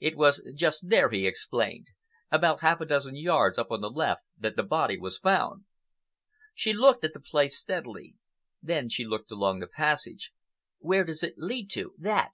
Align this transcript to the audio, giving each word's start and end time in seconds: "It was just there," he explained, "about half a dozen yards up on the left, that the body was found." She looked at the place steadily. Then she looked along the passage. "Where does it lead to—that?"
"It 0.00 0.16
was 0.16 0.42
just 0.52 0.88
there," 0.88 1.10
he 1.10 1.28
explained, 1.28 1.86
"about 2.32 2.58
half 2.60 2.80
a 2.80 2.84
dozen 2.84 3.14
yards 3.14 3.56
up 3.56 3.70
on 3.70 3.80
the 3.80 3.88
left, 3.88 4.22
that 4.36 4.56
the 4.56 4.64
body 4.64 4.98
was 4.98 5.16
found." 5.16 5.62
She 6.56 6.72
looked 6.72 7.04
at 7.04 7.12
the 7.12 7.20
place 7.20 7.56
steadily. 7.56 8.16
Then 8.60 8.88
she 8.88 9.04
looked 9.04 9.30
along 9.30 9.60
the 9.60 9.68
passage. 9.68 10.32
"Where 10.80 11.04
does 11.04 11.22
it 11.22 11.34
lead 11.38 11.70
to—that?" 11.70 12.28